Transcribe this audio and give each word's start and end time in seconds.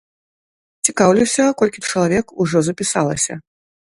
Цікаўлюся, 0.89 1.43
колькі 1.59 1.85
чалавек 1.89 2.25
ужо 2.45 2.57
запісалася? 2.69 3.33